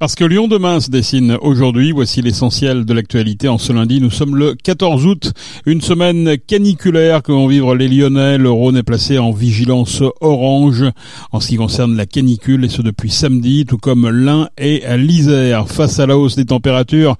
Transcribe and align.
Parce 0.00 0.16
que 0.16 0.24
Lyon 0.24 0.48
demain 0.48 0.80
se 0.80 0.90
dessine 0.90 1.38
aujourd'hui, 1.40 1.92
voici 1.92 2.20
l'essentiel 2.20 2.84
de 2.84 2.92
l'actualité 2.92 3.46
en 3.46 3.58
ce 3.58 3.72
lundi. 3.72 4.00
Nous 4.00 4.10
sommes 4.10 4.34
le 4.34 4.56
14 4.56 5.06
août, 5.06 5.32
une 5.66 5.80
semaine 5.80 6.36
caniculaire 6.36 7.22
que 7.22 7.30
vont 7.30 7.46
vivre 7.46 7.76
les 7.76 7.86
Lyonnais. 7.86 8.36
Le 8.36 8.50
Rhône 8.50 8.76
est 8.76 8.82
placé 8.82 9.18
en 9.18 9.30
vigilance 9.30 10.02
orange 10.20 10.84
en 11.30 11.38
ce 11.38 11.46
qui 11.46 11.56
concerne 11.56 11.96
la 11.96 12.06
canicule 12.06 12.64
et 12.64 12.68
ce 12.68 12.82
depuis 12.82 13.08
samedi, 13.08 13.66
tout 13.66 13.78
comme 13.78 14.10
l'Ain 14.10 14.48
et 14.58 14.82
l'Isère. 14.96 15.68
Face 15.68 16.00
à 16.00 16.06
la 16.06 16.18
hausse 16.18 16.34
des 16.34 16.46
températures, 16.46 17.14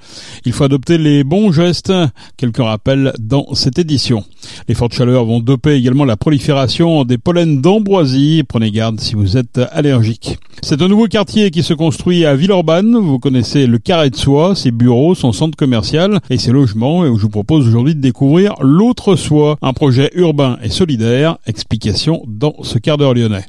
il 0.45 0.53
faut 0.53 0.65
adopter 0.65 0.99
les 0.99 1.23
bons 1.23 1.53
gestes. 1.53 1.93
Quelques 2.37 2.59
rappels 2.59 3.13
dans 3.21 3.55
cette 3.55 3.79
édition. 3.79 4.25
Les 4.69 4.75
fortes 4.75 4.95
chaleurs 4.95 5.25
vont 5.25 5.41
doper 5.41 5.75
également 5.75 6.05
la 6.05 6.17
prolifération 6.17 7.05
des 7.05 7.19
pollens 7.19 7.61
d'ambroisie. 7.61 8.43
Prenez 8.47 8.73
garde 8.73 8.99
si 8.99 9.15
vous 9.15 9.37
êtes 9.37 9.61
allergique. 9.71 10.39
C'est 10.61 10.83
un 10.83 10.89
nouveau 10.89 11.07
quartier 11.07 11.51
qui 11.51 11.63
se 11.63 11.75
construit 11.75 12.25
à 12.25 12.35
Villeurbanne 12.35 12.64
vous 12.67 13.19
connaissez 13.19 13.67
le 13.67 13.79
Carré 13.79 14.11
de 14.11 14.17
Soie, 14.17 14.55
ses 14.55 14.71
bureaux, 14.71 15.15
son 15.15 15.33
centre 15.33 15.57
commercial 15.57 16.21
et 16.31 16.39
ses 16.39 16.51
logements. 16.51 17.05
Et 17.05 17.09
je 17.09 17.23
vous 17.23 17.29
propose 17.29 17.69
aujourd'hui 17.69 17.95
de 17.95 18.01
découvrir 18.01 18.55
l'autre 18.61 19.17
Soie, 19.17 19.57
un 19.61 19.73
projet 19.73 20.11
urbain 20.15 20.59
et 20.63 20.71
solidaire. 20.71 21.37
Explication 21.47 22.23
dans 22.27 22.55
ce 22.63 22.79
quart 22.79 22.97
d'heure 22.97 23.15
lyonnais. 23.15 23.45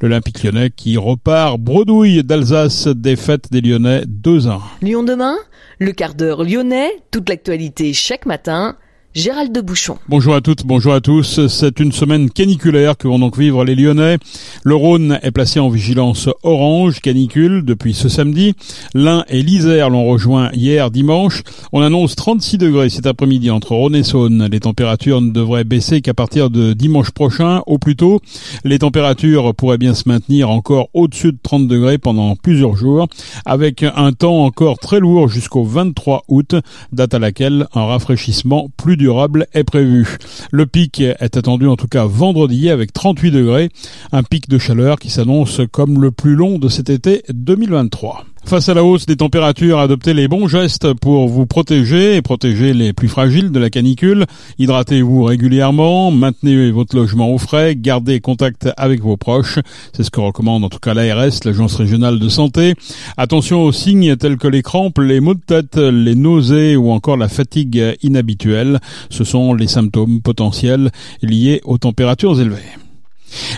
L'Olympique 0.00 0.42
lyonnais 0.44 0.70
qui 0.70 0.96
repart 0.96 1.58
bredouille 1.58 2.22
d'Alsace, 2.22 2.86
défaite 2.86 3.50
des 3.50 3.60
Lyonnais 3.60 4.02
2-1. 4.02 4.60
Lyon 4.82 5.02
demain, 5.02 5.36
le 5.78 5.92
quart 5.92 6.14
d'heure 6.14 6.44
lyonnais, 6.44 6.90
toute 7.10 7.28
l'actualité 7.28 7.92
chaque 7.92 8.26
matin. 8.26 8.76
Gérald 9.12 9.52
de 9.52 9.60
Bouchon. 9.60 9.98
Bonjour 10.08 10.36
à 10.36 10.40
toutes, 10.40 10.64
bonjour 10.64 10.92
à 10.92 11.00
tous. 11.00 11.44
C'est 11.48 11.80
une 11.80 11.90
semaine 11.90 12.30
caniculaire 12.30 12.96
que 12.96 13.08
vont 13.08 13.18
donc 13.18 13.36
vivre 13.36 13.64
les 13.64 13.74
Lyonnais. 13.74 14.18
Le 14.62 14.76
Rhône 14.76 15.18
est 15.22 15.32
placé 15.32 15.58
en 15.58 15.68
vigilance 15.68 16.28
orange 16.44 17.00
canicule 17.00 17.64
depuis 17.64 17.92
ce 17.92 18.08
samedi. 18.08 18.54
L'Ain 18.94 19.24
et 19.28 19.42
l'Isère 19.42 19.90
l'ont 19.90 20.06
rejoint 20.06 20.52
hier 20.52 20.92
dimanche. 20.92 21.42
On 21.72 21.80
annonce 21.80 22.14
36 22.14 22.58
degrés 22.58 22.88
cet 22.88 23.04
après-midi 23.04 23.50
entre 23.50 23.74
Rhône 23.74 23.96
et 23.96 24.04
Saône. 24.04 24.46
Les 24.48 24.60
températures 24.60 25.20
ne 25.20 25.32
devraient 25.32 25.64
baisser 25.64 26.02
qu'à 26.02 26.14
partir 26.14 26.48
de 26.48 26.72
dimanche 26.72 27.10
prochain 27.10 27.62
au 27.66 27.78
plus 27.78 27.96
tôt. 27.96 28.20
Les 28.62 28.78
températures 28.78 29.56
pourraient 29.56 29.76
bien 29.76 29.94
se 29.94 30.08
maintenir 30.08 30.50
encore 30.50 30.88
au-dessus 30.94 31.32
de 31.32 31.38
30 31.42 31.66
degrés 31.66 31.98
pendant 31.98 32.36
plusieurs 32.36 32.76
jours 32.76 33.08
avec 33.44 33.82
un 33.82 34.12
temps 34.12 34.44
encore 34.44 34.78
très 34.78 35.00
lourd 35.00 35.28
jusqu'au 35.28 35.64
23 35.64 36.22
août, 36.28 36.54
date 36.92 37.14
à 37.14 37.18
laquelle 37.18 37.66
un 37.74 37.86
rafraîchissement 37.86 38.68
plus 38.76 38.99
durable 39.00 39.46
est 39.54 39.64
prévu. 39.64 40.18
Le 40.52 40.66
pic 40.66 41.00
est 41.00 41.36
attendu 41.36 41.66
en 41.66 41.76
tout 41.76 41.88
cas 41.88 42.04
vendredi 42.04 42.68
avec 42.68 42.92
38 42.92 43.30
degrés, 43.30 43.70
un 44.12 44.22
pic 44.22 44.48
de 44.48 44.58
chaleur 44.58 44.98
qui 44.98 45.08
s'annonce 45.08 45.62
comme 45.72 46.02
le 46.02 46.10
plus 46.10 46.34
long 46.34 46.58
de 46.58 46.68
cet 46.68 46.90
été 46.90 47.22
2023. 47.30 48.26
Face 48.44 48.68
à 48.68 48.74
la 48.74 48.82
hausse 48.82 49.06
des 49.06 49.16
températures, 49.16 49.78
adoptez 49.78 50.12
les 50.12 50.26
bons 50.26 50.48
gestes 50.48 50.92
pour 50.94 51.28
vous 51.28 51.46
protéger 51.46 52.16
et 52.16 52.22
protéger 52.22 52.72
les 52.72 52.92
plus 52.92 53.06
fragiles 53.06 53.52
de 53.52 53.60
la 53.60 53.70
canicule. 53.70 54.26
Hydratez-vous 54.58 55.22
régulièrement, 55.22 56.10
maintenez 56.10 56.72
votre 56.72 56.96
logement 56.96 57.32
au 57.32 57.38
frais, 57.38 57.76
gardez 57.76 58.18
contact 58.18 58.68
avec 58.76 59.02
vos 59.02 59.16
proches. 59.16 59.60
C'est 59.92 60.02
ce 60.02 60.10
que 60.10 60.20
recommande 60.20 60.64
en 60.64 60.68
tout 60.68 60.80
cas 60.80 60.94
l'ARS, 60.94 61.30
l'Agence 61.44 61.76
régionale 61.76 62.18
de 62.18 62.28
santé. 62.28 62.74
Attention 63.16 63.62
aux 63.62 63.72
signes 63.72 64.16
tels 64.16 64.36
que 64.36 64.48
les 64.48 64.62
crampes, 64.62 64.98
les 64.98 65.20
maux 65.20 65.34
de 65.34 65.40
tête, 65.40 65.76
les 65.76 66.16
nausées 66.16 66.74
ou 66.76 66.90
encore 66.90 67.16
la 67.16 67.28
fatigue 67.28 67.96
inhabituelle. 68.02 68.80
Ce 69.10 69.22
sont 69.22 69.54
les 69.54 69.68
symptômes 69.68 70.22
potentiels 70.22 70.90
liés 71.22 71.60
aux 71.64 71.78
températures 71.78 72.40
élevées. 72.40 72.56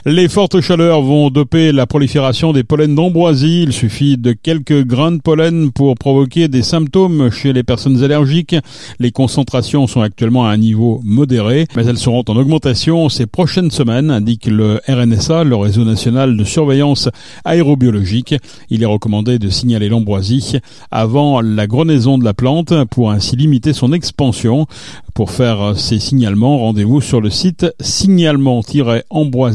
Les 0.05 0.29
fortes 0.29 0.61
chaleurs 0.61 1.03
vont 1.03 1.31
doper 1.31 1.73
la 1.73 1.87
prolifération 1.87 2.53
des 2.53 2.65
pollens 2.65 2.95
d'ambroisie. 2.95 3.63
Il 3.63 3.73
suffit 3.73 4.19
de 4.19 4.33
quelques 4.33 4.85
grains 4.85 5.13
de 5.13 5.21
pollen 5.21 5.71
pour 5.71 5.95
provoquer 5.95 6.49
des 6.49 6.63
symptômes 6.63 7.31
chez 7.31 7.53
les 7.53 7.63
personnes 7.63 8.03
allergiques. 8.03 8.57
Les 8.99 9.13
concentrations 9.13 9.87
sont 9.87 10.01
actuellement 10.01 10.47
à 10.47 10.51
un 10.51 10.57
niveau 10.57 11.01
modéré, 11.05 11.67
mais 11.77 11.87
elles 11.87 11.99
seront 11.99 12.25
en 12.29 12.37
augmentation 12.37 13.09
ces 13.09 13.27
prochaines 13.27 13.71
semaines, 13.71 14.11
indique 14.11 14.47
le 14.47 14.81
RNSA, 14.89 15.45
le 15.45 15.57
réseau 15.57 15.85
national 15.85 16.37
de 16.37 16.45
surveillance 16.45 17.09
aérobiologique. 17.45 18.35
Il 18.71 18.83
est 18.83 18.87
recommandé 18.87 19.39
de 19.39 19.49
signaler 19.49 19.89
l'ambroisie 19.89 20.59
avant 20.91 21.41
la 21.41 21.67
grenaison 21.67 22.19
de 22.19 22.25
la 22.25 22.35
plante 22.35 22.73
pour 22.91 23.11
ainsi 23.11 23.37
limiter 23.37 23.73
son 23.73 23.93
expansion. 23.93 24.67
Pour 25.15 25.31
faire 25.31 25.75
ces 25.77 25.99
signalements, 25.99 26.59
rendez-vous 26.59 27.01
sur 27.01 27.21
le 27.21 27.29
site 27.29 27.67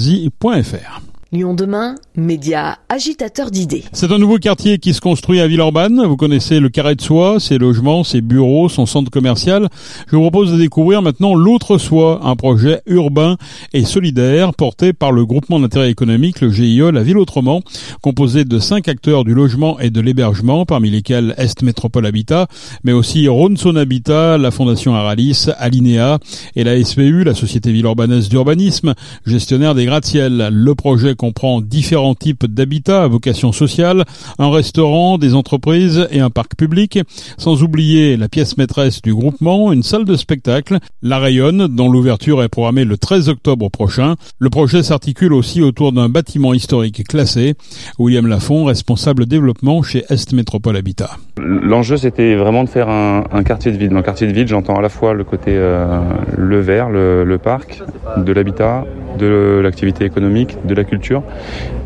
signalement-ambroisie.fr. 0.07 1.06
Lyon 1.33 1.53
demain, 1.53 1.95
média 2.15 2.77
agitateur 2.87 3.51
d'idées. 3.51 3.83
C'est 3.91 4.13
un 4.13 4.17
nouveau 4.17 4.37
quartier 4.37 4.77
qui 4.77 4.93
se 4.93 5.01
construit 5.01 5.41
à 5.41 5.47
Villeurbanne. 5.47 6.05
Vous 6.05 6.15
connaissez 6.15 6.61
le 6.61 6.69
Carré 6.69 6.95
de 6.95 7.01
Soie, 7.01 7.41
ses 7.41 7.57
logements, 7.57 8.05
ses 8.05 8.21
bureaux, 8.21 8.69
son 8.69 8.85
centre 8.85 9.11
commercial. 9.11 9.67
Je 10.09 10.15
vous 10.15 10.21
propose 10.21 10.53
de 10.53 10.57
découvrir 10.57 11.01
maintenant 11.01 11.35
l'autre 11.35 11.77
Soie, 11.77 12.21
un 12.23 12.37
projet 12.37 12.81
urbain 12.85 13.35
et 13.73 13.83
solidaire 13.83 14.53
porté 14.53 14.93
par 14.93 15.11
le 15.11 15.25
groupement 15.25 15.59
d'intérêt 15.59 15.91
économique, 15.91 16.39
le 16.39 16.49
GIE, 16.49 16.79
la 16.93 17.03
ville 17.03 17.17
autrement, 17.17 17.61
composé 18.01 18.45
de 18.45 18.57
cinq 18.57 18.87
acteurs 18.87 19.25
du 19.25 19.33
logement 19.33 19.81
et 19.81 19.89
de 19.89 19.99
l'hébergement, 19.99 20.65
parmi 20.65 20.89
lesquels 20.89 21.35
Est 21.37 21.61
Métropole 21.61 22.05
Habitat, 22.05 22.47
mais 22.85 22.93
aussi 22.93 23.27
Ronson 23.27 23.75
Habitat, 23.75 24.37
la 24.37 24.51
Fondation 24.51 24.95
Aralis, 24.95 25.47
Alinea 25.57 26.19
et 26.55 26.63
la 26.63 26.81
SPU, 26.81 27.25
la 27.25 27.33
Société 27.33 27.73
Villeurbanaise 27.73 28.29
d'urbanisme, 28.29 28.93
gestionnaire 29.25 29.75
des 29.75 29.83
gratte-ciel. 29.83 30.47
Le 30.53 30.73
projet 30.73 31.15
comprend 31.17 31.59
différents 31.59 32.15
types 32.15 32.45
d'habitats 32.45 33.03
à 33.03 33.07
vocation 33.07 33.51
sociale, 33.51 34.05
un 34.39 34.49
restaurant, 34.49 35.17
des 35.17 35.33
entreprises 35.33 36.07
et 36.11 36.21
un 36.21 36.29
parc 36.29 36.55
public, 36.55 36.99
sans 37.37 37.63
oublier 37.63 38.15
la 38.15 38.29
pièce 38.29 38.57
maîtresse 38.57 39.01
du 39.01 39.13
groupement, 39.13 39.73
une 39.73 39.83
salle 39.83 40.05
de 40.05 40.15
spectacle, 40.15 40.77
la 41.01 41.19
Rayonne, 41.19 41.67
dont 41.67 41.89
l'ouverture 41.89 42.43
est 42.43 42.49
programmée 42.49 42.85
le 42.85 42.97
13 42.97 43.29
octobre 43.29 43.69
prochain. 43.69 44.15
Le 44.39 44.49
projet 44.49 44.83
s'articule 44.83 45.33
aussi 45.33 45.61
autour 45.61 45.91
d'un 45.91 46.09
bâtiment 46.09 46.53
historique 46.53 47.05
classé. 47.07 47.55
William 47.99 48.27
Lafont, 48.27 48.65
responsable 48.65 49.25
développement 49.25 49.81
chez 49.81 50.05
Est 50.09 50.31
Métropole 50.33 50.77
Habitat. 50.77 51.17
L'enjeu, 51.39 51.97
c'était 51.97 52.35
vraiment 52.35 52.63
de 52.63 52.69
faire 52.69 52.89
un, 52.89 53.23
quartier 53.43 53.71
de 53.71 53.77
ville. 53.77 53.89
Dans 53.89 53.97
le 53.97 54.03
quartier 54.03 54.27
de 54.27 54.33
ville, 54.33 54.47
j'entends 54.47 54.77
à 54.77 54.81
la 54.81 54.89
fois 54.89 55.13
le 55.13 55.23
côté 55.23 55.51
euh, 55.55 56.01
le 56.37 56.59
vert, 56.59 56.89
le 56.89 57.37
parc, 57.37 57.81
de 58.17 58.33
l'habitat, 58.33 58.85
de 59.17 59.59
l'activité 59.63 60.05
économique, 60.05 60.57
de 60.65 60.73
la 60.73 60.83
culture. 60.83 61.06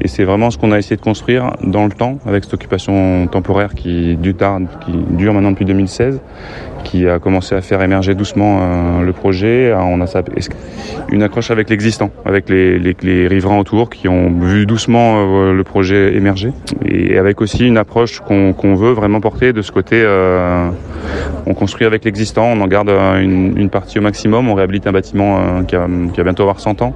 Et 0.02 0.08
c'est 0.08 0.24
vraiment 0.24 0.52
ce 0.52 0.58
qu'on 0.58 0.72
a 0.72 0.78
essayé 0.78 0.96
de 0.96 1.02
construire 1.02 1.52
dans 1.64 1.86
le 1.86 1.92
temps 1.92 2.18
avec 2.26 2.44
cette 2.44 2.54
occupation 2.54 3.28
temporaire 3.28 3.74
qui, 3.74 4.16
du 4.16 4.34
tard, 4.34 4.60
qui 4.86 4.92
dure 4.92 5.34
maintenant 5.34 5.52
depuis 5.52 5.66
2016 5.66 6.20
qui 6.84 7.08
a 7.08 7.20
commencé 7.20 7.56
à 7.56 7.62
faire 7.62 7.82
émerger 7.82 8.16
doucement 8.16 8.60
euh, 8.62 9.02
le 9.02 9.14
projet. 9.14 9.74
On 9.74 10.02
a 10.02 10.06
une 11.10 11.24
accroche 11.24 11.52
avec 11.52 11.70
l'existant, 11.70 12.12
avec 12.26 12.50
les, 12.50 13.28
riverains 13.28 13.60
autour 13.60 13.90
qui 13.90 14.08
ont 14.08 14.32
vu 14.42 14.66
doucement 14.66 15.16
euh, 15.18 15.54
le 15.54 15.64
projet 15.64 16.16
émerger, 16.16 16.52
et 16.86 17.18
avec 17.18 17.42
aussi 17.42 17.68
une 17.68 17.78
approche 17.78 18.20
qu'on 18.20 18.76
veut 18.76 18.92
vraiment 18.92 19.22
porter 19.22 19.54
de 19.54 19.62
ce 19.62 19.72
côté. 19.72 20.02
Euh, 20.04 20.70
on 21.46 21.54
construit 21.54 21.86
avec 21.86 22.06
l'existant, 22.06 22.46
on 22.46 22.62
en 22.62 22.68
garde 22.68 22.90
une, 22.90 23.70
partie 23.70 24.00
au 24.00 24.02
maximum, 24.02 24.50
on 24.50 24.54
réhabilite 24.54 24.88
un 24.88 24.92
bâtiment 24.92 25.64
qui, 25.64 25.76
a, 25.76 25.88
qui 26.12 26.18
va 26.18 26.24
bientôt 26.24 26.44
avoir 26.44 26.60
100 26.60 26.82
ans, 26.82 26.94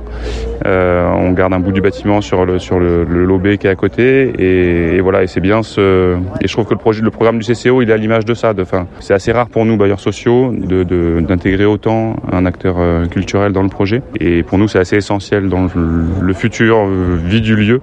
on 0.66 1.32
garde 1.32 1.54
un 1.54 1.60
bout 1.60 1.72
du 1.72 1.82
bâtiment 1.82 2.22
sur 2.22 2.46
le 2.46 2.60
sur 2.60 2.80
lobé 2.80 3.58
qui 3.58 3.68
est 3.68 3.70
à 3.70 3.76
côté, 3.76 4.34
et, 4.38 5.00
voilà, 5.02 5.26
c'est 5.28 5.42
bien 5.42 5.62
je 5.64 6.54
trouve 6.54 6.66
que 6.66 6.74
le 6.74 6.80
projet, 6.80 7.02
le 7.02 7.12
programme 7.12 7.40
du 7.40 7.46
CCO, 7.46 7.82
il 7.82 7.90
est 7.90 7.94
à 7.94 7.98
l'image 7.98 8.26
de 8.26 8.34
ça. 8.34 8.54
De, 8.54 8.66
c'est 9.00 9.14
assez 9.14 9.32
rare 9.32 9.48
pour 9.48 9.66
nous 9.66 9.78
bailleurs 9.78 10.00
sociaux, 10.00 10.54
d'intégrer 10.54 11.66
autant 11.66 12.16
un 12.32 12.46
acteur 12.46 12.76
euh, 12.78 13.06
culturel 13.06 13.52
dans 13.52 13.64
le 13.64 13.70
projet. 13.70 14.02
Et 14.20 14.44
pour 14.44 14.58
nous, 14.58 14.68
c'est 14.68 14.80
assez 14.80 14.98
essentiel 14.98 15.50
dans 15.50 15.68
le, 15.76 16.34
futur 16.34 16.78
euh, 16.78 17.18
vie 17.24 17.42
du 17.42 17.56
lieu 17.56 17.82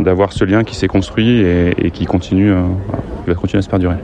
d'avoir 0.00 0.32
ce 0.32 0.44
lien 0.44 0.64
qui 0.64 0.74
s'est 0.74 0.88
construit 0.88 1.40
et, 1.40 1.90
qui 1.90 2.06
continue, 2.06 2.52
euh, 2.52 2.62
va 3.26 3.34
continuer 3.34 3.58
à 3.58 3.62
se 3.62 3.68
perdurer. 3.68 3.96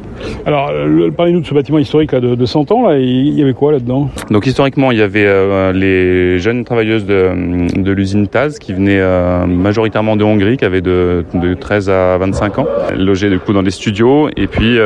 Alors, 0.46 0.70
parlez-nous 1.16 1.40
de 1.40 1.46
ce 1.46 1.54
bâtiment 1.54 1.78
historique 1.78 2.12
là, 2.12 2.20
de, 2.20 2.46
100 2.46 2.72
ans. 2.72 2.88
Là, 2.88 2.98
il 2.98 3.34
y 3.38 3.42
avait 3.42 3.54
quoi 3.54 3.72
là-dedans? 3.72 4.10
Donc 4.30 4.46
historiquement, 4.46 4.90
il 4.90 4.98
y 4.98 5.02
avait 5.02 5.72
les 5.72 6.38
jeunes 6.38 6.64
travailleuses 6.64 7.06
de, 7.06 7.80
de 7.80 7.92
l'usine 7.92 8.28
Taz 8.28 8.58
qui 8.58 8.72
venaient 8.72 9.02
majoritairement 9.46 10.16
de 10.16 10.24
Hongrie, 10.24 10.56
qui 10.56 10.64
avaient 10.64 10.82
de, 10.82 11.24
13 11.58 11.88
à 11.88 12.18
25 12.18 12.58
ans, 12.58 12.66
logées 12.96 13.30
du 13.30 13.38
coup 13.38 13.52
dans 13.52 13.62
des 13.62 13.70
studios 13.70 14.28
et 14.36 14.46
puis 14.46 14.78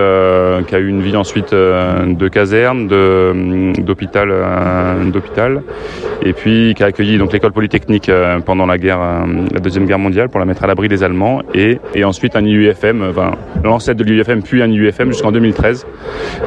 qui 0.69 0.75
a 0.75 0.79
eu 0.79 0.89
une 0.89 1.03
vie 1.03 1.17
ensuite 1.17 1.53
de 1.53 2.29
caserne, 2.29 2.87
d'hôpital, 3.79 4.33
d'hôpital, 5.11 5.63
et 6.23 6.33
puis 6.33 6.75
qui 6.75 6.83
a 6.83 6.87
accueilli 6.87 7.19
donc 7.19 7.33
l'école 7.33 7.53
polytechnique 7.53 8.09
euh, 8.09 8.41
pendant 8.41 8.67
la 8.67 8.79
guerre, 8.79 9.01
euh, 9.01 9.47
la 9.53 9.61
deuxième 9.61 9.87
guerre 9.87 9.99
mondiale, 9.99 10.29
pour 10.29 10.41
la 10.41 10.47
mettre 10.47 10.65
à 10.65 10.67
l'abri 10.67 10.89
des 10.89 10.98
Allemands, 11.03 11.43
et, 11.55 11.79
ensuite 12.05 12.37
un 12.37 12.45
IUFM, 12.45 13.05
enfin, 13.11 13.33
l'ancêtre 13.65 13.99
de 13.99 14.05
l'IUFM, 14.05 14.43
puis 14.43 14.63
un 14.63 14.71
IUFM 14.71 15.13
jusqu'en 15.13 15.33
2013, 15.33 15.87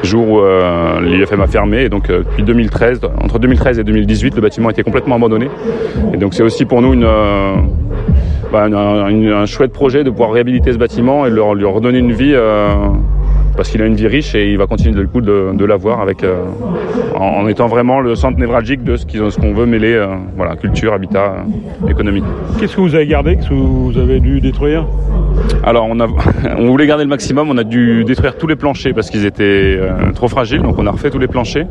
jour 0.04 0.30
où 0.30 0.40
euh, 0.40 1.02
l'IUFM 1.02 1.42
a 1.42 1.48
fermé, 1.48 1.84
et 1.84 1.90
donc 1.90 2.08
depuis 2.08 2.44
2013, 2.44 3.02
entre 3.22 3.40
2013 3.40 3.80
et 3.80 3.84
2018, 3.84 4.36
le 4.36 4.42
bâtiment 4.42 4.70
été 4.70 4.84
complètement 4.84 5.16
abandonné, 5.16 5.50
et 6.14 6.18
donc 6.18 6.34
c'est 6.34 6.44
aussi 6.44 6.66
pour 6.66 6.82
nous 6.82 6.94
une 6.94 7.08
bah, 8.52 8.66
un, 8.66 9.46
chouette 9.46 9.72
projet 9.72 10.04
de 10.04 10.10
pouvoir 10.10 10.32
réhabiliter 10.32 10.74
ce 10.74 10.78
bâtiment 10.78 11.26
et 11.26 11.30
leur, 11.30 11.56
lui 11.56 11.66
redonner 11.66 12.00
une 12.00 12.12
vie 12.12 12.36
parce 13.62 13.70
qu'il 13.70 13.84
a 13.84 13.86
une 13.86 13.94
vie 13.94 14.08
riche 14.08 14.34
et 14.34 14.50
il 14.50 14.58
va 14.58 14.66
continuer 14.66 14.96
de, 14.96 15.06
coup 15.06 15.22
de, 15.22 15.66
l'avoir 15.66 16.02
avec 16.02 16.24
euh, 16.24 16.46
en, 17.14 17.48
étant 17.48 17.68
vraiment 17.68 18.00
le 18.00 18.16
centre 18.16 18.40
névralgique 18.40 18.84
de 18.84 18.98
ce 18.98 19.06
qu'on 19.40 19.54
veut 19.54 19.68
mêler, 19.68 19.94
euh, 19.94 20.16
voilà, 20.36 20.56
culture, 20.56 20.94
habitat, 20.94 21.46
économie. 21.88 22.24
Qu'est-ce 22.60 22.76
que 22.76 22.82
vous 22.82 22.96
avez 22.96 23.06
gardé, 23.06 23.36
que 23.36 23.54
vous 23.54 23.96
avez 24.00 24.20
dû 24.20 24.42
détruire? 24.42 24.88
Alors 25.64 25.88
on, 26.58 26.66
voulait 26.68 26.88
garder 26.88 27.04
le 27.04 27.10
maximum, 27.10 27.50
on 27.50 27.58
a 27.58 27.64
dû 27.64 28.04
détruire 28.04 28.38
tous 28.38 28.48
les 28.48 28.56
planchers 28.56 28.94
parce 28.94 29.10
qu'ils 29.10 29.26
étaient 29.26 29.78
euh, 29.80 30.12
trop 30.14 30.28
fragiles, 30.28 30.62
donc 30.62 30.78
on 30.78 30.88
a 30.88 30.92
refait 30.92 31.10
tous 31.10 31.20
les 31.20 31.28
planchers 31.28 31.68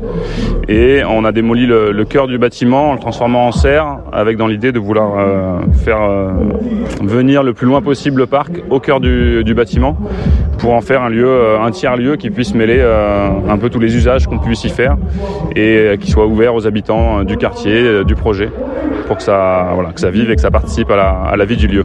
et 0.68 1.02
on 1.08 1.24
a 1.24 1.32
démoli 1.32 1.66
le, 1.66 2.04
cœur 2.04 2.26
du 2.26 2.38
bâtiment 2.38 2.90
en 2.90 2.92
le 2.94 2.98
transformant 2.98 3.46
en 3.46 3.52
serre 3.52 3.98
avec 4.12 4.36
dans 4.36 4.46
l'idée 4.46 4.72
de 4.72 4.78
vouloir 4.78 5.60
faire 5.84 6.00
venir 7.02 7.42
le 7.42 7.52
plus 7.52 7.66
loin 7.66 7.82
possible 7.82 8.20
le 8.20 8.26
parc 8.26 8.62
au 8.70 8.80
cœur 8.80 9.00
du, 9.00 9.54
bâtiment 9.54 9.96
pour 10.58 10.74
en 10.74 10.80
faire 10.80 11.02
un 11.02 11.08
lieu, 11.08 11.56
un 11.60 11.70
tiers-lieu 11.70 12.16
qui 12.16 12.30
puisse 12.30 12.54
mêler 12.54 12.78
euh, 12.78 13.28
un 13.48 13.58
peu 13.58 13.70
tous 13.70 13.78
les 13.78 13.96
usages 13.96 14.26
qu'on 14.26 14.38
puisse 14.38 14.64
y 14.64 14.68
faire 14.68 14.96
et 15.56 15.76
euh, 15.76 15.96
qui 15.96 16.10
soit 16.10 16.26
ouvert 16.26 16.54
aux 16.54 16.66
habitants 16.66 17.20
euh, 17.20 17.24
du 17.24 17.36
quartier, 17.36 18.04
du 18.04 18.14
projet, 18.14 18.50
pour 19.06 19.16
que 19.16 19.22
ça, 19.22 19.74
vive 20.10 20.30
et 20.30 20.36
que 20.36 20.40
ça 20.40 20.50
participe 20.50 20.90
à 20.90 21.34
la 21.36 21.44
vie 21.44 21.56
du 21.56 21.66
lieu. 21.66 21.84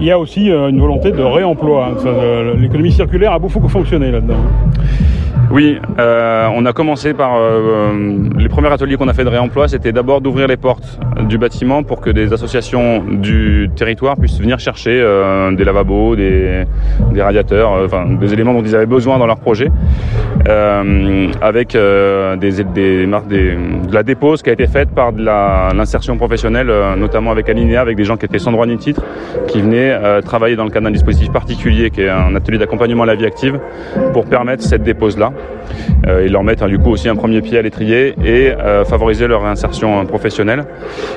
Il 0.00 0.06
y 0.06 0.10
a 0.10 0.18
aussi 0.18 0.50
une 0.50 0.80
volonté 0.80 1.12
de 1.12 1.22
réemploi. 1.22 1.92
Hein. 1.92 2.54
L'économie 2.58 2.92
circulaire 2.92 3.32
a 3.32 3.38
beaucoup 3.38 3.68
fonctionné 3.68 4.10
là-dedans. 4.10 4.36
Oui, 5.50 5.78
euh, 5.98 6.48
on 6.52 6.66
a 6.66 6.72
commencé 6.72 7.14
par 7.14 7.36
euh, 7.36 7.92
les 8.36 8.48
premiers 8.48 8.72
ateliers 8.72 8.96
qu'on 8.96 9.08
a 9.08 9.12
fait 9.12 9.24
de 9.24 9.28
réemploi, 9.28 9.68
c'était 9.68 9.92
d'abord 9.92 10.20
d'ouvrir 10.20 10.48
les 10.48 10.56
portes 10.56 10.98
du 11.28 11.38
bâtiment 11.38 11.82
pour 11.82 12.00
que 12.00 12.10
des 12.10 12.32
associations 12.32 13.04
du 13.04 13.70
territoire 13.76 14.16
puissent 14.16 14.40
venir 14.40 14.58
chercher 14.58 15.00
euh, 15.00 15.52
des 15.52 15.64
lavabos, 15.64 16.16
des, 16.16 16.64
des 17.12 17.22
radiateurs, 17.22 17.72
enfin 17.84 18.06
des 18.06 18.32
éléments 18.32 18.54
dont 18.54 18.62
ils 18.62 18.74
avaient 18.74 18.86
besoin 18.86 19.18
dans 19.18 19.26
leur 19.26 19.38
projet, 19.38 19.70
avec 21.40 21.72
des, 21.72 22.64
des, 22.64 23.06
de 23.06 23.94
la 23.94 24.02
dépose 24.02 24.42
qui 24.42 24.50
a 24.50 24.52
été 24.52 24.66
faite 24.66 24.90
par 24.90 25.12
l'insertion 25.12 26.16
professionnelle, 26.16 26.70
notamment 26.96 27.30
avec 27.30 27.48
Alinea, 27.48 27.80
avec 27.80 27.96
des 27.96 28.04
gens 28.04 28.16
qui 28.16 28.26
étaient 28.26 28.38
sans 28.38 28.52
droit 28.52 28.66
ni 28.66 28.76
titre, 28.76 29.02
qui 29.46 29.60
venaient 29.60 30.20
travailler 30.22 30.56
dans 30.56 30.64
le 30.64 30.70
cadre 30.70 30.86
d'un 30.86 30.92
dispositif 30.92 31.30
particulier 31.32 31.90
qui 31.90 32.02
est 32.02 32.08
un 32.08 32.34
atelier 32.34 32.58
d'accompagnement 32.58 33.04
à 33.04 33.06
la 33.06 33.14
vie 33.14 33.26
active 33.26 33.58
pour 34.12 34.24
permettre 34.26 34.62
cette 34.62 34.82
dépose-là. 34.82 35.32
euh, 35.33 35.33
et 36.06 36.28
leur 36.28 36.44
mettre 36.44 36.66
du 36.66 36.78
coup 36.78 36.90
aussi 36.90 37.08
un 37.08 37.16
premier 37.16 37.40
pied 37.40 37.58
à 37.58 37.62
l'étrier 37.62 38.14
et 38.24 38.52
euh, 38.52 38.84
favoriser 38.84 39.26
leur 39.26 39.42
réinsertion 39.42 40.04
professionnelle. 40.06 40.64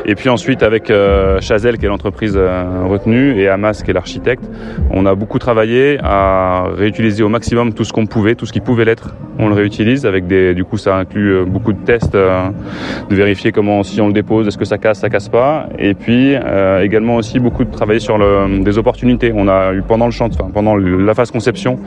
Et 0.06 0.16
puis 0.16 0.30
ensuite 0.30 0.64
avec 0.64 0.90
euh, 0.90 1.40
Chazelle 1.42 1.78
qui 1.78 1.86
est 1.86 1.90
l'entreprise 1.90 2.38
retenue 2.38 3.40
et 3.40 3.48
Hamas 3.50 3.84
qui 3.84 3.92
est 3.92 3.94
l'architecte, 3.94 4.44
on 4.92 5.06
a 5.06 5.16
beaucoup 5.16 5.40
travaillé 5.40 5.98
à 6.04 6.66
réutiliser 6.75 7.24
au 7.24 7.30
maximum 7.30 7.74
tout 7.74 7.84
ce 7.84 7.94
qu'on 7.94 8.06
pouvait, 8.06 8.36
tout 8.36 8.46
ce 8.46 8.54
qui 8.54 8.62
pouvait 8.62 8.86
l'être, 8.86 9.16
on 9.40 9.50
le 9.50 9.56
réutilise 9.56 10.06
avec 10.06 10.28
des 10.28 10.54
du 10.54 10.64
coup 10.64 10.78
ça 10.78 10.96
inclut 10.96 11.46
beaucoup 11.46 11.74
de 11.74 11.84
tests 11.84 12.14
de 12.16 13.16
vérifier 13.16 13.52
comment 13.52 13.84
si 13.84 14.00
on 14.02 14.08
le 14.08 14.14
dépose 14.14 14.48
est-ce 14.48 14.58
que 14.58 14.66
ça 14.66 14.78
casse, 14.78 15.00
ça 15.00 15.10
casse 15.10 15.30
pas 15.30 15.68
et 15.78 15.94
puis 15.94 16.36
également 16.81 17.18
aussi 17.18 17.40
beaucoup 17.40 17.64
de 17.64 17.72
travailler 17.72 18.00
sur 18.00 18.18
des 18.18 18.78
opportunités. 18.78 19.31
On 19.36 19.48
a 19.48 19.74
eu 19.74 19.81
pendant 19.81 20.08
le 20.08 20.14
enfin, 20.22 20.50
pendant 20.54 20.75
la 20.75 21.14
phase 21.14 21.31
conception 21.31 21.80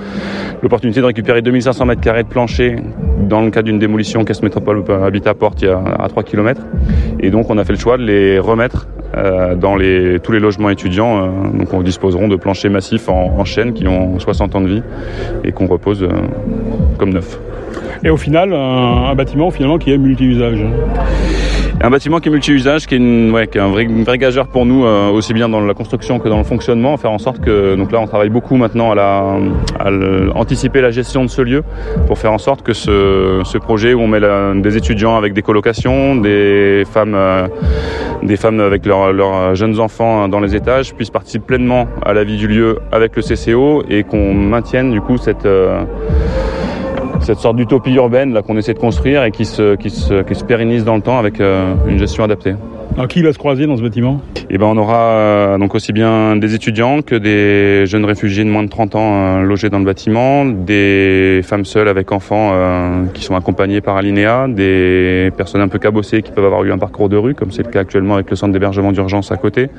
l'opportunité 0.62 1.00
de 1.00 1.06
récupérer 1.06 1.42
2500 1.42 1.86
mètres 1.86 2.00
carrés 2.00 2.19
de 2.22 2.28
plancher 2.28 2.76
dans 3.28 3.42
le 3.42 3.50
cadre 3.50 3.66
d'une 3.66 3.78
démolition 3.78 4.24
qu'Est 4.24 4.42
Métropole 4.42 4.82
Habitat 5.04 5.34
porte 5.34 5.62
il 5.62 5.68
y 5.68 5.68
a 5.68 5.78
à 5.98 6.08
3 6.08 6.22
km. 6.22 6.60
Et 7.20 7.30
donc 7.30 7.50
on 7.50 7.58
a 7.58 7.64
fait 7.64 7.72
le 7.72 7.78
choix 7.78 7.96
de 7.96 8.02
les 8.02 8.38
remettre 8.38 8.88
euh, 9.16 9.54
dans 9.54 9.76
les, 9.76 10.18
tous 10.20 10.32
les 10.32 10.40
logements 10.40 10.70
étudiants. 10.70 11.24
Euh, 11.24 11.58
donc 11.58 11.72
on 11.72 11.82
disposeront 11.82 12.28
de 12.28 12.36
planchers 12.36 12.70
massifs 12.70 13.08
en, 13.08 13.36
en 13.38 13.44
chaîne 13.44 13.72
qui 13.72 13.86
ont 13.88 14.18
60 14.18 14.54
ans 14.54 14.60
de 14.60 14.68
vie 14.68 14.82
et 15.44 15.52
qu'on 15.52 15.66
repose 15.66 16.02
euh, 16.02 16.08
comme 16.98 17.10
neuf. 17.10 17.40
Et 18.04 18.10
au 18.10 18.16
final, 18.16 18.52
un, 18.52 19.10
un 19.10 19.14
bâtiment 19.14 19.50
finalement 19.50 19.78
qui 19.78 19.92
est 19.92 19.98
multi-usage. 19.98 20.64
Un 21.82 21.90
bâtiment 21.90 22.20
qui 22.20 22.28
est 22.28 22.32
multi-usage, 22.32 22.86
qui 22.86 22.94
est, 22.94 22.98
une, 22.98 23.30
ouais, 23.30 23.46
qui 23.46 23.58
est 23.58 23.60
un 23.60 23.68
vrai, 23.68 23.86
vrai 23.86 24.18
gageur 24.18 24.48
pour 24.48 24.66
nous, 24.66 24.84
euh, 24.84 25.08
aussi 25.08 25.32
bien 25.32 25.48
dans 25.48 25.60
la 25.60 25.74
construction 25.74 26.18
que 26.18 26.28
dans 26.28 26.38
le 26.38 26.44
fonctionnement, 26.44 26.96
faire 26.96 27.10
en 27.10 27.18
sorte 27.18 27.40
que, 27.40 27.74
donc 27.74 27.92
là 27.92 28.00
on 28.00 28.06
travaille 28.06 28.28
beaucoup 28.28 28.56
maintenant 28.56 28.92
à, 28.92 28.94
la, 28.94 29.38
à 29.78 29.90
anticiper 30.34 30.80
la 30.80 30.90
gestion 30.90 31.24
de 31.24 31.30
ce 31.30 31.42
lieu, 31.42 31.62
pour 32.06 32.18
faire 32.18 32.32
en 32.32 32.38
sorte 32.38 32.62
que 32.62 32.72
ce, 32.72 33.40
ce 33.44 33.58
projet 33.58 33.94
où 33.94 34.00
on 34.00 34.08
met 34.08 34.20
la, 34.20 34.52
des 34.54 34.76
étudiants 34.76 35.16
avec 35.16 35.32
des 35.32 35.42
colocations, 35.42 36.16
des 36.16 36.84
femmes, 36.90 37.14
euh, 37.14 37.48
des 38.22 38.36
femmes 38.36 38.60
avec 38.60 38.84
leurs 38.84 39.54
jeunes 39.54 39.80
enfants 39.80 40.28
dans 40.28 40.40
les 40.40 40.54
étages, 40.54 40.94
puissent 40.94 41.10
participer 41.10 41.46
pleinement 41.46 41.86
à 42.04 42.12
la 42.12 42.24
vie 42.24 42.36
du 42.36 42.46
lieu 42.46 42.78
avec 42.92 43.16
le 43.16 43.22
CCO 43.22 43.82
et 43.88 44.04
qu'on 44.04 44.34
maintienne 44.34 44.90
du 44.90 45.00
coup 45.00 45.16
cette... 45.16 45.46
Euh, 45.46 45.82
cette 47.20 47.38
sorte 47.38 47.56
d'utopie 47.56 47.94
urbaine 47.94 48.32
là 48.32 48.42
qu'on 48.42 48.56
essaie 48.56 48.74
de 48.74 48.78
construire 48.78 49.24
et 49.24 49.30
qui 49.30 49.44
se, 49.44 49.76
qui 49.76 49.90
se, 49.90 50.22
qui 50.22 50.34
se 50.34 50.44
pérennise 50.44 50.84
dans 50.84 50.96
le 50.96 51.02
temps 51.02 51.18
avec 51.18 51.40
euh, 51.40 51.74
une 51.88 51.98
gestion 51.98 52.24
adaptée. 52.24 52.54
Alors 52.96 53.08
qui 53.08 53.22
va 53.22 53.32
se 53.32 53.38
croiser 53.38 53.66
dans 53.66 53.76
ce 53.76 53.82
bâtiment? 53.82 54.20
Eh 54.50 54.58
ben 54.58 54.66
on 54.66 54.76
aura 54.76 54.98
euh, 54.98 55.58
donc 55.58 55.74
aussi 55.76 55.92
bien 55.92 56.34
des 56.36 56.54
étudiants 56.54 57.02
que 57.02 57.14
des 57.14 57.86
jeunes 57.86 58.04
réfugiés 58.04 58.44
de 58.44 58.50
moins 58.50 58.64
de 58.64 58.68
30 58.68 58.94
ans 58.96 59.12
euh, 59.14 59.42
logés 59.42 59.70
dans 59.70 59.78
le 59.78 59.84
bâtiment, 59.84 60.44
des 60.44 61.40
femmes 61.44 61.64
seules 61.64 61.86
avec 61.86 62.10
enfants 62.10 62.50
euh, 62.52 63.04
qui 63.14 63.22
sont 63.22 63.36
accompagnées 63.36 63.80
par 63.80 63.96
Alinea, 63.96 64.48
des 64.48 65.30
personnes 65.36 65.60
un 65.60 65.68
peu 65.68 65.78
cabossées 65.78 66.22
qui 66.22 66.32
peuvent 66.32 66.44
avoir 66.44 66.64
eu 66.64 66.72
un 66.72 66.78
parcours 66.78 67.08
de 67.08 67.16
rue 67.16 67.34
comme 67.34 67.52
c'est 67.52 67.62
le 67.62 67.70
cas 67.70 67.80
actuellement 67.80 68.14
avec 68.14 68.28
le 68.28 68.34
centre 68.34 68.52
d'hébergement 68.52 68.90
d'urgence 68.90 69.30
à 69.30 69.36
côté, 69.36 69.70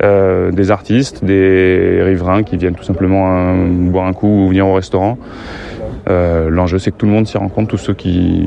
des 0.00 0.70
artistes, 0.72 1.24
des 1.24 2.00
riverains 2.02 2.42
qui 2.42 2.56
viennent 2.56 2.74
tout 2.74 2.82
simplement 2.82 3.54
boire 3.54 4.06
un 4.06 4.12
coup 4.12 4.46
ou 4.46 4.48
venir 4.48 4.66
au 4.66 4.74
restaurant. 4.74 5.16
Euh, 6.08 6.50
L'enjeu, 6.50 6.78
c'est 6.78 6.90
que 6.90 6.96
tout 6.96 7.06
le 7.06 7.12
monde 7.12 7.26
s'y 7.26 7.38
rencontre, 7.38 7.68
tous 7.68 7.76
ceux 7.76 7.94
qui, 7.94 8.46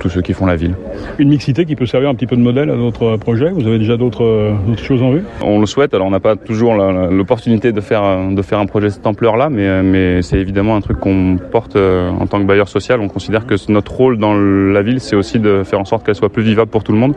tous 0.00 0.08
ceux 0.08 0.22
qui 0.22 0.32
font 0.32 0.46
la 0.46 0.56
ville. 0.56 0.74
Une 1.18 1.28
mixité 1.28 1.64
qui 1.64 1.76
peut 1.76 1.86
servir 1.86 2.08
un 2.08 2.14
petit 2.14 2.26
peu 2.26 2.36
de 2.36 2.40
modèle 2.40 2.70
à 2.70 2.76
d'autres 2.76 3.16
projets? 3.16 3.50
Vous 3.50 3.66
avez 3.66 3.78
déjà 3.78 3.96
d'autres 3.96 4.54
choses 4.76 5.02
en 5.02 5.10
vue? 5.10 5.24
On 5.42 5.60
le 5.60 5.66
souhaite. 5.66 5.94
Alors, 5.94 6.06
on 6.06 6.10
n'a 6.10 6.20
pas 6.20 6.36
toujours 6.36 6.74
l'opportunité 6.74 7.72
de 7.72 7.80
faire 7.80 8.30
de 8.30 8.42
faire 8.42 8.58
un 8.58 8.66
projet 8.66 8.86
de 8.86 8.92
cette 8.92 9.06
ampleur-là, 9.06 9.48
mais 9.50 9.82
mais 9.82 10.22
c'est 10.22 10.38
évidemment 10.38 10.76
un 10.76 10.80
truc 10.80 10.98
qu'on 10.98 11.38
porte 11.50 11.76
euh, 11.76 12.10
en 12.10 12.26
tant 12.26 12.40
que 12.40 12.44
bailleur 12.44 12.68
social. 12.68 13.00
On 13.00 13.08
considère 13.08 13.46
que 13.46 13.54
notre 13.70 13.92
rôle 13.92 14.18
dans 14.18 14.34
la 14.34 14.82
ville, 14.82 15.00
c'est 15.00 15.16
aussi 15.16 15.38
de 15.38 15.62
faire 15.64 15.80
en 15.80 15.84
sorte 15.84 16.04
qu'elle 16.04 16.14
soit 16.14 16.30
plus 16.30 16.42
vivable 16.42 16.70
pour 16.70 16.84
tout 16.84 16.92
le 16.92 16.98
monde, 16.98 17.14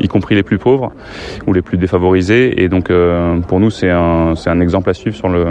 y 0.00 0.08
compris 0.08 0.34
les 0.34 0.42
plus 0.42 0.58
pauvres 0.58 0.92
ou 1.46 1.52
les 1.52 1.62
plus 1.62 1.78
défavorisés. 1.78 2.62
Et 2.62 2.68
donc, 2.68 2.90
euh, 2.90 3.38
pour 3.40 3.60
nous, 3.60 3.70
c'est 3.70 3.90
un 3.90 4.34
c'est 4.36 4.50
un 4.50 4.60
exemple 4.60 4.90
à 4.90 4.94
suivre 4.94 5.16
sur 5.16 5.28
le 5.28 5.46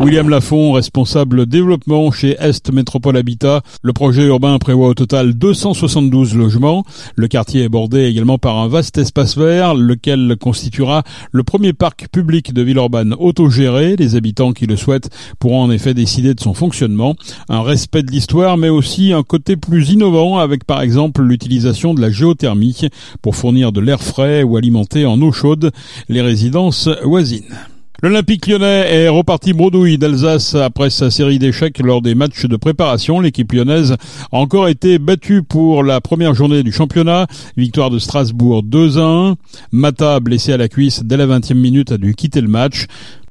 William 0.00 0.28
Lafont, 0.28 0.72
responsable 0.72 1.46
développement 1.46 2.10
chez 2.10 2.36
Est 2.38 2.72
Métropole 2.72 3.16
Habitat. 3.16 3.62
Le 3.82 3.92
projet 3.92 4.24
urbain 4.24 4.58
prévoit 4.58 4.88
au 4.88 4.94
total 4.94 5.34
272 5.34 6.34
logements. 6.34 6.84
Le 7.14 7.28
quartier 7.28 7.62
est 7.62 7.68
bordé 7.68 8.04
également 8.04 8.38
par 8.38 8.58
un 8.58 8.68
vaste 8.68 8.98
espace 8.98 9.36
vert, 9.36 9.74
lequel 9.74 10.36
constituera 10.40 11.02
le 11.30 11.42
premier 11.42 11.72
parc 11.72 12.08
public 12.10 12.52
de 12.52 12.62
Villeurbanne 12.62 13.14
autogéré. 13.18 13.96
Les 13.96 14.16
habitants 14.16 14.52
qui 14.52 14.66
le 14.66 14.76
souhaitent 14.76 15.10
pourront 15.38 15.62
en 15.62 15.70
effet 15.70 15.94
décider 15.94 16.34
de 16.34 16.40
son 16.40 16.54
fonctionnement. 16.54 17.14
Un 17.48 17.62
respect 17.62 18.02
de 18.02 18.10
l'histoire, 18.10 18.56
mais 18.56 18.68
aussi 18.68 19.12
un 19.12 19.22
côté 19.22 19.56
plus 19.56 19.90
innovant 19.90 20.38
avec 20.38 20.64
par 20.64 20.82
exemple 20.82 21.22
l'utilisation 21.22 21.94
de 21.94 22.00
la 22.00 22.10
géothermie 22.10 22.88
pour 23.20 23.36
fournir 23.36 23.72
de 23.72 23.80
l'air 23.80 24.02
frais 24.02 24.42
ou 24.42 24.56
alimenter 24.56 25.06
en 25.06 25.20
eau 25.20 25.32
chaude 25.32 25.70
les 26.08 26.22
résidences 26.22 26.88
voisines. 27.04 27.54
L'Olympique 28.04 28.48
lyonnais 28.48 28.92
est 28.92 29.08
reparti 29.08 29.52
bredouille 29.52 29.96
d'Alsace 29.96 30.56
après 30.56 30.90
sa 30.90 31.08
série 31.08 31.38
d'échecs 31.38 31.78
lors 31.78 32.02
des 32.02 32.16
matchs 32.16 32.46
de 32.46 32.56
préparation. 32.56 33.20
L'équipe 33.20 33.52
lyonnaise 33.52 33.92
a 34.32 34.36
encore 34.36 34.66
été 34.66 34.98
battue 34.98 35.44
pour 35.44 35.84
la 35.84 36.00
première 36.00 36.34
journée 36.34 36.64
du 36.64 36.72
championnat. 36.72 37.28
Victoire 37.56 37.90
de 37.90 38.00
Strasbourg 38.00 38.64
2 38.64 38.98
à 38.98 39.04
1. 39.04 39.36
Mata, 39.70 40.18
blessé 40.18 40.52
à 40.52 40.56
la 40.56 40.68
cuisse 40.68 41.04
dès 41.04 41.16
la 41.16 41.28
20e 41.28 41.54
minute, 41.54 41.92
a 41.92 41.96
dû 41.96 42.16
quitter 42.16 42.40
le 42.40 42.48
match. 42.48 42.86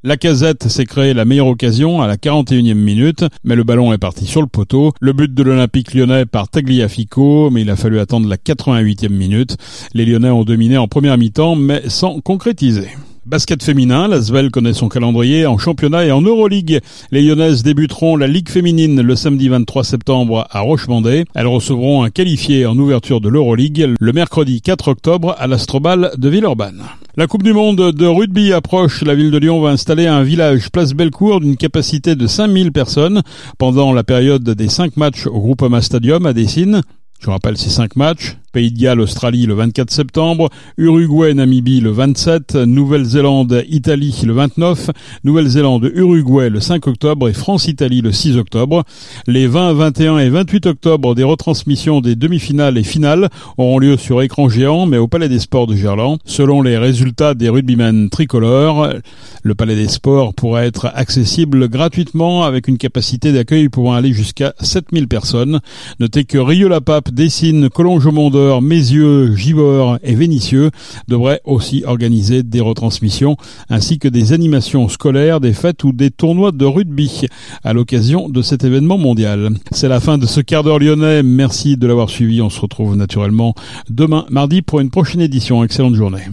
La 0.06 0.16
casette 0.16 0.70
s'est 0.70 0.86
créé 0.86 1.14
la 1.14 1.26
meilleure 1.26 1.48
occasion 1.48 2.02
à 2.02 2.08
la 2.08 2.16
41e 2.16 2.74
minute, 2.74 3.26
mais 3.44 3.58
le 3.58 3.66
ballon 3.66 3.92
est 3.92 3.98
parti 3.98 4.26
sur 4.26 4.40
le 4.40 4.48
poteau. 4.48 4.94
Le 5.02 5.12
but 5.12 5.34
de 5.34 5.44
l'Olympique 5.44 5.94
lyonnais 5.94 6.26
par 6.26 6.48
Tagliafico, 6.48 7.50
mais 7.50 7.64
il 7.64 7.70
a 7.70 7.76
fallu 7.76 8.00
attendre 8.00 8.30
la 8.30 8.38
88e 8.38 9.10
minute. 9.10 9.58
Les 9.94 10.06
Lyonnais 10.06 10.30
ont 10.30 10.46
dominé 10.46 10.78
en 10.78 10.88
première 10.88 11.18
mi-temps, 11.18 11.58
mais 11.58 11.90
sans 11.90 12.22
concrétiser. 12.22 12.88
Basket 13.28 13.62
féminin, 13.62 14.08
la 14.08 14.20
Svel 14.20 14.50
connaît 14.50 14.74
son 14.74 14.90
calendrier 14.90 15.46
en 15.46 15.60
championnat 15.60 16.06
et 16.06 16.12
en 16.12 16.24
Euroleague. 16.24 16.80
Les 17.12 17.22
Lyonnaises 17.22 17.62
débuteront 17.62 18.16
la 18.16 18.26
Ligue 18.26 18.50
féminine 18.50 19.00
le 19.00 19.16
samedi 19.16 19.48
23 19.48 19.84
septembre 19.84 20.48
à 20.50 20.62
Rochemondé. 20.62 21.26
Elles 21.36 21.46
recevront 21.46 22.02
un 22.02 22.10
qualifié 22.10 22.66
en 22.66 22.76
ouverture 22.80 23.22
de 23.22 23.30
l'Euroleague 23.30 23.94
le 24.00 24.12
mercredi 24.12 24.62
4 24.62 24.88
octobre 24.88 25.36
à 25.38 25.46
l'Astrobal 25.46 26.10
de 26.18 26.30
Villeurbanne. 26.30 26.82
La 27.16 27.28
Coupe 27.28 27.44
du 27.44 27.54
Monde 27.54 27.92
de 27.92 28.06
rugby 28.08 28.54
approche. 28.54 29.04
La 29.04 29.14
ville 29.14 29.30
de 29.30 29.38
Lyon 29.38 29.62
va 29.62 29.70
installer 29.70 30.08
un 30.08 30.24
village 30.24 30.72
place 30.72 30.94
Bellecour 30.94 31.42
d'une 31.42 31.58
capacité 31.58 32.16
de 32.16 32.26
5000 32.26 32.72
personnes 32.72 33.22
pendant 33.60 33.94
la 33.94 34.04
période 34.04 34.50
des 34.50 34.68
5 34.68 34.98
matchs 34.98 35.28
au 35.28 35.40
Groupama 35.40 35.84
Stadium 35.84 36.26
à 36.26 36.34
Dessine. 36.34 36.82
Je 37.20 37.30
rappelle 37.30 37.56
ces 37.56 37.70
5 37.70 37.98
matchs. 37.98 38.38
Pays 38.52 38.72
de 38.72 38.80
Galles, 38.80 39.00
Australie 39.00 39.46
le 39.46 39.54
24 39.54 39.92
septembre, 39.92 40.50
Uruguay, 40.78 41.34
Namibie 41.34 41.80
le 41.80 41.92
27, 41.92 42.56
Nouvelle-Zélande, 42.56 43.64
Italie 43.70 44.22
le 44.26 44.34
29, 44.34 44.90
Nouvelle-Zélande, 45.24 45.90
Uruguay 45.94 46.50
le 46.50 46.60
5 46.60 46.86
octobre 46.88 47.30
et 47.30 47.34
France-Italie 47.34 48.02
le 48.02 48.12
6 48.12 48.38
octobre. 48.38 48.84
Les 49.28 49.48
20, 49.48 49.74
21 49.74 50.18
et 50.18 50.30
28 50.30 50.66
octobre, 50.66 51.16
des 51.16 51.24
retransmissions 51.24 52.02
des 52.02 52.16
demi-finales 52.16 52.78
et 52.78 52.84
finales 52.84 53.30
auront 53.58 53.80
lieu 53.80 53.98
sur 53.98 54.22
écran 54.22 54.50
géant, 54.50 54.86
mais 54.86 54.98
au 54.98 55.08
Palais 55.08 55.30
des 55.30 55.40
Sports 55.40 55.68
de 55.68 55.76
Gerland. 55.76 56.20
Selon 56.26 56.62
les 56.62 56.78
résultats 56.78 57.34
des 57.34 57.50
rugbymen 57.50 58.10
tricolores, 58.10 58.90
le 59.44 59.56
Palais 59.56 59.76
des 59.76 59.88
Sports 59.88 60.34
pourrait 60.34 60.68
être 60.68 60.92
accessible 60.94 61.70
gratuitement 61.70 62.44
avec 62.44 62.68
une 62.68 62.78
capacité 62.78 63.32
d'accueil 63.32 63.70
pouvant 63.70 63.94
aller 63.94 64.14
jusqu'à 64.14 64.54
7000 64.60 65.08
personnes. 65.08 65.60
Notez 66.00 66.26
que 66.26 66.38
Rieux-la-Pape, 66.38 67.12
Dessine, 67.12 67.70
Collonges-Mondeur, 68.42 68.62
Mézieux, 68.62 69.36
Givors 69.36 69.98
et 70.04 70.16
Vénissieux 70.16 70.72
devraient 71.08 71.42
aussi 71.46 71.84
organiser 71.86 72.44
des 72.44 72.62
retransmissions 72.62 73.38
ainsi 73.70 74.00
que 74.00 74.08
des 74.08 74.34
animations 74.34 74.88
scolaires, 74.90 75.40
des 75.40 75.54
fêtes 75.54 75.84
ou 75.84 75.92
des 75.92 76.12
tournois 76.12 76.52
de 76.52 76.66
rugby 76.66 77.28
à 77.64 77.74
l'occasion 77.74 78.30
de 78.30 78.42
cet 78.42 78.64
événement 78.64 78.98
mondial. 78.98 79.50
C'est 79.72 79.88
la 79.88 80.00
fin 80.00 80.18
de 80.18 80.26
ce 80.26 80.42
quart 80.42 80.64
d'heure 80.64 80.80
lyonnais. 80.80 81.24
Merci 81.24 81.78
de 81.78 81.88
l'avoir 81.88 82.10
suivi. 82.10 82.42
On 82.42 82.50
se 82.50 82.60
retrouve 82.60 82.96
naturellement 82.96 83.54
demain 83.90 84.26
mardi 84.30 84.62
pour 84.62 84.80
une 84.80 84.90
prochaine 84.90 85.22
édition. 85.22 85.64
Excellente 85.64 85.96
journée. 85.96 86.24